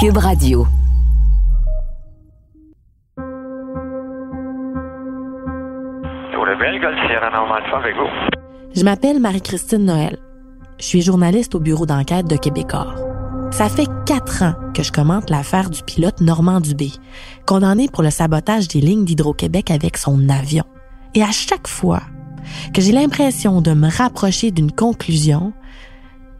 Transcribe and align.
Cube 0.00 0.18
Radio. 0.18 0.64
Je 8.76 8.84
m'appelle 8.84 9.18
Marie-Christine 9.18 9.84
Noël. 9.84 10.18
Je 10.78 10.84
suis 10.84 11.02
journaliste 11.02 11.56
au 11.56 11.58
bureau 11.58 11.84
d'enquête 11.84 12.28
de 12.28 12.36
Québecor. 12.36 12.94
Ça 13.50 13.68
fait 13.68 13.88
quatre 14.06 14.44
ans 14.44 14.54
que 14.72 14.84
je 14.84 14.92
commente 14.92 15.30
l'affaire 15.30 15.68
du 15.68 15.82
pilote 15.82 16.20
Normand 16.20 16.60
Dubé, 16.60 16.92
condamné 17.44 17.88
pour 17.92 18.04
le 18.04 18.10
sabotage 18.10 18.68
des 18.68 18.80
lignes 18.80 19.04
d'Hydro-Québec 19.04 19.72
avec 19.72 19.96
son 19.96 20.28
avion. 20.28 20.64
Et 21.16 21.24
à 21.24 21.32
chaque 21.32 21.66
fois 21.66 22.02
que 22.72 22.80
j'ai 22.80 22.92
l'impression 22.92 23.60
de 23.60 23.72
me 23.72 23.88
rapprocher 23.90 24.52
d'une 24.52 24.70
conclusion, 24.70 25.52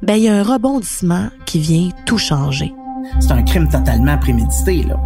ben 0.02 0.14
il 0.14 0.22
y 0.22 0.29
a 0.29 0.36
un 0.36 0.45
rebondissement 0.45 1.30
qui 1.45 1.59
vient 1.59 1.88
tout 2.06 2.18
changer. 2.18 2.72
C'est 3.21 3.32
un 3.32 3.43
crime 3.43 3.68
totalement 3.68 4.18
prémédité. 4.18 4.82
Là. 4.82 5.00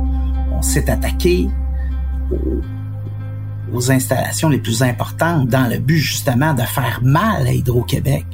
On 0.52 0.62
s'est 0.62 0.90
attaqué 0.90 1.48
aux, 2.30 3.76
aux 3.76 3.90
installations 3.90 4.48
les 4.48 4.58
plus 4.58 4.82
importantes 4.82 5.48
dans 5.48 5.68
le 5.68 5.78
but 5.78 5.98
justement 5.98 6.54
de 6.54 6.62
faire 6.62 7.00
mal 7.02 7.46
à 7.46 7.52
Hydro-Québec. 7.52 8.26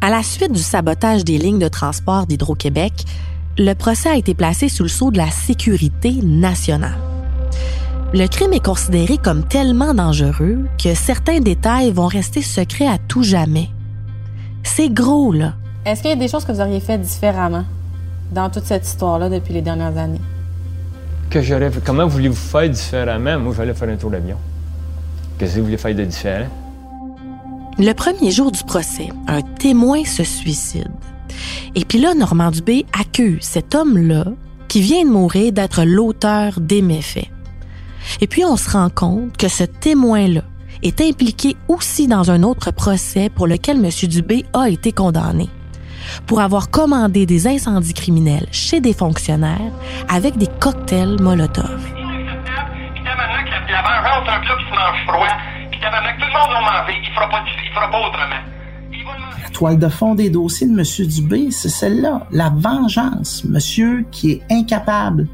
À 0.00 0.10
la 0.10 0.22
suite 0.22 0.52
du 0.52 0.62
sabotage 0.62 1.24
des 1.24 1.38
lignes 1.38 1.58
de 1.58 1.68
transport 1.68 2.26
d'Hydro-Québec, 2.26 2.92
le 3.58 3.74
procès 3.74 4.08
a 4.08 4.16
été 4.16 4.34
placé 4.34 4.68
sous 4.68 4.82
le 4.82 4.88
sceau 4.88 5.10
de 5.10 5.18
la 5.18 5.30
sécurité 5.30 6.20
nationale. 6.22 6.98
Le 8.12 8.26
crime 8.26 8.52
est 8.52 8.64
considéré 8.64 9.18
comme 9.18 9.44
tellement 9.44 9.94
dangereux 9.94 10.66
que 10.82 10.94
certains 10.94 11.40
détails 11.40 11.92
vont 11.92 12.06
rester 12.06 12.42
secrets 12.42 12.86
à 12.86 12.98
tout 12.98 13.22
jamais. 13.22 13.68
C'est 14.62 14.88
gros, 14.88 15.32
là. 15.32 15.54
Est-ce 15.84 16.02
qu'il 16.02 16.10
y 16.10 16.14
a 16.14 16.16
des 16.16 16.28
choses 16.28 16.44
que 16.44 16.52
vous 16.52 16.60
auriez 16.60 16.80
fait 16.80 16.98
différemment? 16.98 17.64
Dans 18.32 18.50
toute 18.50 18.64
cette 18.64 18.86
histoire-là 18.86 19.28
depuis 19.28 19.52
les 19.52 19.62
dernières 19.62 19.96
années? 19.96 20.20
Que 21.30 21.42
j'aurais. 21.42 21.70
Comment 21.84 22.06
voulez-vous 22.06 22.34
faire 22.34 22.68
différemment? 22.68 23.38
Moi, 23.38 23.54
j'allais 23.56 23.74
faire 23.74 23.88
un 23.88 23.96
tour 23.96 24.10
d'avion. 24.10 24.36
Qu'est-ce 25.38 25.54
que 25.54 25.58
vous 25.60 25.66
voulez 25.66 25.78
faire 25.78 25.94
de 25.94 26.04
différent? 26.04 26.48
Le 27.78 27.92
premier 27.92 28.30
jour 28.30 28.52
du 28.52 28.62
procès, 28.64 29.08
un 29.26 29.40
témoin 29.42 30.04
se 30.04 30.24
suicide. 30.24 30.90
Et 31.74 31.84
puis 31.84 32.00
là, 32.00 32.14
Normand 32.14 32.50
Dubé 32.50 32.84
accuse 32.98 33.42
cet 33.42 33.74
homme-là, 33.74 34.24
qui 34.68 34.80
vient 34.80 35.04
de 35.04 35.10
mourir, 35.10 35.52
d'être 35.52 35.84
l'auteur 35.84 36.60
des 36.60 36.82
méfaits. 36.82 37.30
Et 38.20 38.26
puis 38.26 38.44
on 38.44 38.56
se 38.56 38.70
rend 38.70 38.90
compte 38.90 39.36
que 39.36 39.48
ce 39.48 39.64
témoin-là 39.64 40.42
est 40.82 41.00
impliqué 41.00 41.56
aussi 41.68 42.06
dans 42.06 42.30
un 42.30 42.42
autre 42.42 42.70
procès 42.70 43.30
pour 43.30 43.46
lequel 43.46 43.84
M. 43.84 43.90
Dubé 44.08 44.44
a 44.52 44.68
été 44.68 44.92
condamné 44.92 45.48
pour 46.26 46.40
avoir 46.40 46.70
commandé 46.70 47.26
des 47.26 47.46
incendies 47.46 47.94
criminels 47.94 48.46
chez 48.52 48.80
des 48.80 48.92
fonctionnaires 48.92 49.72
avec 50.08 50.36
des 50.36 50.48
cocktails 50.60 51.20
Molotov. 51.20 51.80
La 59.42 59.50
toile 59.50 59.78
de 59.78 59.88
fond 59.88 60.14
des 60.14 60.30
dossiers 60.30 60.66
de 60.66 60.72
M. 60.72 61.06
Dubé, 61.06 61.50
c'est 61.50 61.68
celle-là, 61.68 62.26
la 62.30 62.50
vengeance. 62.50 63.44
Monsieur 63.44 64.04
qui 64.10 64.32
est 64.32 64.42
incapable 64.50 65.28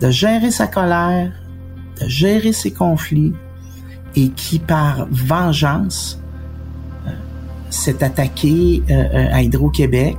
de 0.00 0.10
gérer 0.10 0.50
sa 0.50 0.66
colère, 0.66 1.32
de 2.00 2.08
gérer 2.08 2.52
ses 2.52 2.72
conflits 2.72 3.32
et 4.16 4.30
qui, 4.30 4.58
par 4.58 5.06
vengeance, 5.10 6.20
s'est 7.74 8.02
attaqué 8.02 8.82
euh, 8.90 9.28
à 9.32 9.42
Hydro-Québec. 9.42 10.16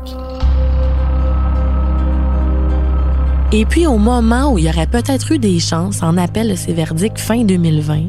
Et 3.51 3.65
puis, 3.65 3.87
au 3.87 3.97
moment 3.97 4.51
où 4.51 4.57
il 4.57 4.65
y 4.65 4.69
aurait 4.69 4.87
peut-être 4.87 5.31
eu 5.31 5.39
des 5.39 5.59
chances 5.59 6.03
en 6.03 6.17
appel 6.17 6.49
de 6.49 6.55
ses 6.55 6.73
verdicts 6.73 7.19
fin 7.19 7.43
2020, 7.43 7.99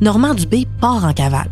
Normand 0.00 0.34
Dubé 0.34 0.66
part 0.80 1.04
en 1.04 1.12
cavale. 1.12 1.48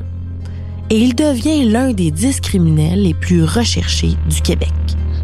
Et 0.91 0.99
il 0.99 1.17
devient 1.17 1.65
l'un 1.65 1.93
des 1.93 2.13
dix 2.13 2.41
criminels 2.41 3.03
les 3.03 3.15
plus 3.15 3.43
recherchés 3.43 4.15
du 4.29 4.41
Québec. 4.41 4.73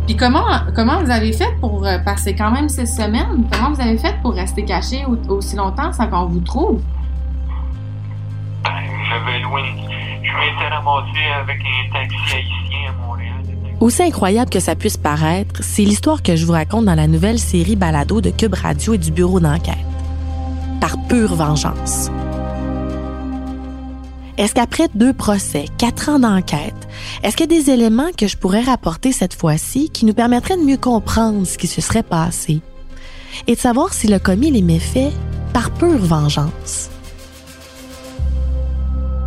Puis 0.06 0.16
comment, 0.16 0.42
comment 0.74 1.00
vous 1.04 1.10
avez 1.10 1.32
fait 1.32 1.50
pour 1.60 1.86
euh, 1.86 1.98
passer 1.98 2.34
quand 2.34 2.50
même 2.50 2.68
ces 2.68 2.86
semaines? 2.86 3.44
Comment 3.52 3.72
vous 3.72 3.80
avez 3.80 3.96
fait 3.96 4.16
pour 4.22 4.32
rester 4.34 4.64
caché 4.64 5.04
au- 5.06 5.34
aussi 5.34 5.54
longtemps 5.54 5.92
sans 5.92 6.08
qu'on 6.08 6.26
vous 6.26 6.40
trouve? 6.40 6.80
J'avais 8.64 9.38
loué 9.40 9.60
Aussi 13.80 14.02
incroyable 14.02 14.48
que 14.48 14.60
ça 14.60 14.76
puisse 14.76 14.96
paraître, 14.96 15.60
c'est 15.62 15.82
l'histoire 15.82 16.22
que 16.22 16.36
je 16.36 16.46
vous 16.46 16.52
raconte 16.52 16.84
dans 16.84 16.94
la 16.94 17.08
nouvelle 17.08 17.40
série 17.40 17.74
Balado 17.74 18.20
de 18.20 18.30
Cube 18.30 18.54
Radio 18.54 18.94
et 18.94 18.98
du 18.98 19.10
bureau 19.10 19.40
d'enquête. 19.40 19.74
Par 20.80 20.96
pure 21.08 21.34
vengeance. 21.34 22.08
Est-ce 24.38 24.54
qu'après 24.54 24.88
deux 24.94 25.12
procès, 25.12 25.64
quatre 25.78 26.08
ans 26.08 26.20
d'enquête, 26.20 26.88
est-ce 27.22 27.36
qu'il 27.36 27.52
y 27.52 27.56
a 27.56 27.60
des 27.60 27.70
éléments 27.70 28.12
que 28.16 28.28
je 28.28 28.36
pourrais 28.36 28.62
rapporter 28.62 29.10
cette 29.10 29.34
fois-ci 29.34 29.90
qui 29.90 30.06
nous 30.06 30.14
permettraient 30.14 30.56
de 30.56 30.62
mieux 30.62 30.78
comprendre 30.78 31.44
ce 31.44 31.58
qui 31.58 31.66
se 31.66 31.80
serait 31.80 32.04
passé 32.04 32.60
et 33.48 33.56
de 33.56 33.60
savoir 33.60 33.92
s'il 33.92 34.14
a 34.14 34.20
commis 34.20 34.52
les 34.52 34.62
méfaits 34.62 35.12
par 35.52 35.72
pure 35.72 35.98
vengeance? 35.98 36.91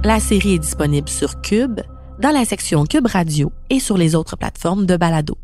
La 0.05 0.19
série 0.19 0.53
est 0.53 0.59
disponible 0.59 1.09
sur 1.09 1.41
Cube, 1.41 1.81
dans 2.19 2.29
la 2.29 2.45
section 2.45 2.85
Cube 2.85 3.07
Radio 3.07 3.51
et 3.71 3.79
sur 3.79 3.97
les 3.97 4.13
autres 4.13 4.35
plateformes 4.37 4.85
de 4.85 4.97
balado. 4.97 5.35